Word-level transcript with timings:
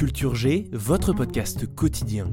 Culture 0.00 0.34
G, 0.34 0.66
votre 0.72 1.12
podcast 1.12 1.66
quotidien. 1.74 2.32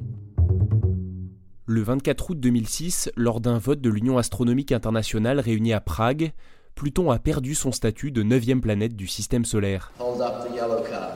Le 1.66 1.82
24 1.82 2.30
août 2.30 2.40
2006, 2.40 3.12
lors 3.18 3.42
d'un 3.42 3.58
vote 3.58 3.82
de 3.82 3.90
l'Union 3.90 4.18
astronomique 4.18 4.72
internationale 4.72 5.42
réunie 5.42 5.74
à 5.74 5.82
Prague, 5.82 6.32
Pluton 6.76 7.12
a 7.12 7.20
perdu 7.20 7.56
son 7.56 7.74
statut 7.74 8.10
de 8.12 8.24
neuvième 8.24 8.62
planète 8.62 8.96
du 8.96 9.06
système 9.06 9.44
solaire. 9.44 9.92
Hold 10.00 10.22
up 10.22 10.48
the 10.48 10.56
yellow 10.56 10.82
card. 10.90 11.12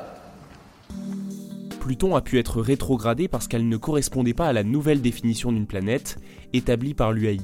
Pluton 1.80 2.18
a 2.18 2.22
pu 2.22 2.38
être 2.38 2.60
rétrogradée 2.60 3.30
parce 3.30 3.48
qu'elle 3.48 3.70
ne 3.70 3.78
correspondait 3.78 4.34
pas 4.34 4.48
à 4.48 4.54
la 4.54 4.66
nouvelle 4.66 5.02
définition 5.02 5.54
d'une 5.54 5.68
planète 5.68 6.20
établie 6.52 6.94
par 6.94 7.14
l'UAI. 7.14 7.40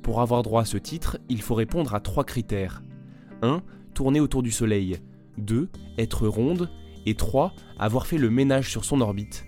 Pour 0.00 0.20
avoir 0.20 0.44
droit 0.44 0.62
à 0.62 0.64
ce 0.64 0.78
titre, 0.78 1.18
il 1.28 1.42
faut 1.42 1.56
répondre 1.56 1.92
à 1.92 1.98
trois 1.98 2.22
critères. 2.22 2.84
1. 3.42 3.62
Tourner 3.94 4.20
autour 4.20 4.44
du 4.44 4.52
Soleil. 4.52 5.00
2. 5.38 5.68
Être 5.98 6.28
ronde. 6.28 6.70
Et 7.08 7.14
3. 7.14 7.54
Avoir 7.78 8.06
fait 8.06 8.18
le 8.18 8.28
ménage 8.28 8.68
sur 8.68 8.84
son 8.84 9.00
orbite. 9.00 9.46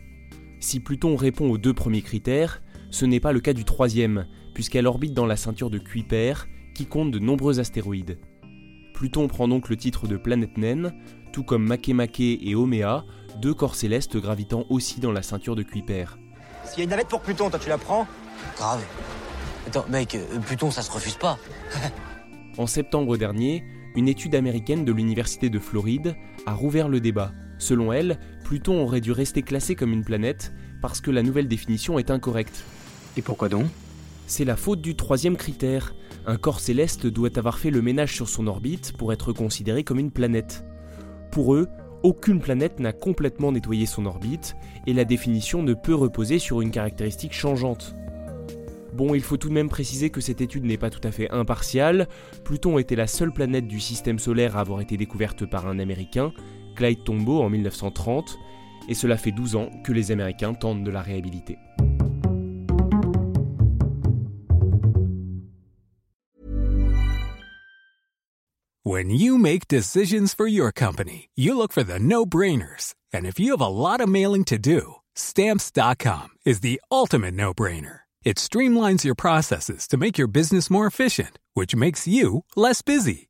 Si 0.60 0.80
Pluton 0.80 1.14
répond 1.14 1.50
aux 1.50 1.58
deux 1.58 1.74
premiers 1.74 2.00
critères, 2.00 2.62
ce 2.88 3.04
n'est 3.04 3.20
pas 3.20 3.32
le 3.32 3.40
cas 3.40 3.52
du 3.52 3.66
troisième, 3.66 4.26
puisqu'elle 4.54 4.86
orbite 4.86 5.12
dans 5.12 5.26
la 5.26 5.36
ceinture 5.36 5.68
de 5.68 5.76
Kuiper, 5.76 6.46
qui 6.74 6.86
compte 6.86 7.10
de 7.10 7.18
nombreux 7.18 7.60
astéroïdes. 7.60 8.18
Pluton 8.94 9.28
prend 9.28 9.46
donc 9.46 9.68
le 9.68 9.76
titre 9.76 10.08
de 10.08 10.16
planète 10.16 10.56
naine, 10.56 10.94
tout 11.34 11.42
comme 11.42 11.66
Makemake 11.66 12.20
et 12.20 12.54
Omea, 12.54 13.04
deux 13.42 13.52
corps 13.52 13.74
célestes 13.74 14.16
gravitant 14.16 14.64
aussi 14.70 14.98
dans 14.98 15.12
la 15.12 15.20
ceinture 15.20 15.54
de 15.54 15.62
Kuiper. 15.62 16.06
S'il 16.64 16.78
y 16.78 16.80
a 16.80 16.84
une 16.84 16.90
navette 16.90 17.08
pour 17.08 17.20
Pluton, 17.20 17.50
toi 17.50 17.58
tu 17.58 17.68
la 17.68 17.76
prends 17.76 18.06
Grave. 18.56 18.82
Attends, 19.66 19.84
mec, 19.90 20.14
euh, 20.14 20.38
Pluton, 20.46 20.70
ça 20.70 20.80
se 20.80 20.90
refuse 20.90 21.16
pas. 21.16 21.38
En 22.56 22.66
septembre 22.66 23.18
dernier, 23.18 23.62
une 23.96 24.08
étude 24.08 24.34
américaine 24.34 24.86
de 24.86 24.92
l'Université 24.92 25.50
de 25.50 25.58
Floride 25.58 26.16
a 26.46 26.54
rouvert 26.54 26.88
le 26.88 27.00
débat. 27.00 27.32
Selon 27.60 27.92
elle, 27.92 28.18
Pluton 28.42 28.82
aurait 28.82 29.02
dû 29.02 29.12
rester 29.12 29.42
classé 29.42 29.76
comme 29.76 29.92
une 29.92 30.02
planète 30.02 30.52
parce 30.80 31.00
que 31.00 31.10
la 31.10 31.22
nouvelle 31.22 31.46
définition 31.46 31.98
est 31.98 32.10
incorrecte. 32.10 32.64
Et 33.16 33.22
pourquoi 33.22 33.48
donc? 33.48 33.66
C'est 34.26 34.46
la 34.46 34.56
faute 34.56 34.80
du 34.80 34.96
troisième 34.96 35.36
critère. 35.36 35.94
Un 36.26 36.36
corps 36.36 36.60
céleste 36.60 37.06
doit 37.06 37.38
avoir 37.38 37.58
fait 37.58 37.70
le 37.70 37.82
ménage 37.82 38.14
sur 38.14 38.28
son 38.28 38.46
orbite 38.46 38.94
pour 38.96 39.12
être 39.12 39.32
considéré 39.32 39.84
comme 39.84 39.98
une 39.98 40.10
planète. 40.10 40.64
Pour 41.30 41.54
eux, 41.54 41.68
aucune 42.02 42.40
planète 42.40 42.80
n'a 42.80 42.94
complètement 42.94 43.52
nettoyé 43.52 43.84
son 43.84 44.06
orbite 44.06 44.56
et 44.86 44.94
la 44.94 45.04
définition 45.04 45.62
ne 45.62 45.74
peut 45.74 45.94
reposer 45.94 46.38
sur 46.38 46.62
une 46.62 46.70
caractéristique 46.70 47.34
changeante. 47.34 47.94
Bon, 48.94 49.14
il 49.14 49.22
faut 49.22 49.36
tout 49.36 49.48
de 49.48 49.54
même 49.54 49.68
préciser 49.68 50.10
que 50.10 50.20
cette 50.20 50.40
étude 50.40 50.64
n'est 50.64 50.78
pas 50.78 50.90
tout 50.90 51.06
à 51.06 51.12
fait 51.12 51.30
impartiale. 51.30 52.08
Pluton 52.42 52.78
était 52.78 52.96
la 52.96 53.06
seule 53.06 53.32
planète 53.32 53.68
du 53.68 53.80
système 53.80 54.18
solaire 54.18 54.56
à 54.56 54.60
avoir 54.60 54.80
été 54.80 54.96
découverte 54.96 55.44
par 55.44 55.68
un 55.68 55.78
Américain, 55.78 56.32
Clyde 56.76 57.04
Tombaugh 57.04 57.42
en 57.42 57.50
1930, 57.50 58.38
et 58.88 58.94
cela 58.94 59.16
fait 59.16 59.32
12 59.32 59.56
ans 59.56 59.70
que 59.84 59.92
les 59.92 60.10
Américains 60.10 60.54
tentent 60.54 60.84
de 60.84 60.90
la 60.90 61.02
réhabiliter. 61.02 61.58
When 68.82 69.10
you 69.10 69.38
make 69.38 69.68
decisions 69.68 70.34
for 70.34 70.48
your 70.48 70.72
company, 70.72 71.28
you 71.36 71.54
look 71.54 71.70
for 71.70 71.84
the 71.84 72.00
no 72.00 72.26
brainers. 72.26 72.94
And 73.12 73.24
if 73.24 73.38
you 73.38 73.52
have 73.52 73.60
a 73.60 73.68
lot 73.68 74.00
of 74.00 74.08
mailing 74.08 74.44
to 74.46 74.58
do, 74.58 74.96
stamps.com 75.14 76.28
is 76.44 76.60
the 76.60 76.80
ultimate 76.90 77.34
no 77.34 77.54
brainer. 77.54 78.00
It 78.24 78.36
streamlines 78.36 79.04
your 79.04 79.14
processes 79.14 79.86
to 79.88 79.96
make 79.96 80.18
your 80.18 80.28
business 80.28 80.70
more 80.70 80.86
efficient, 80.86 81.38
which 81.54 81.76
makes 81.76 82.08
you 82.08 82.44
less 82.56 82.82
busy. 82.82 83.29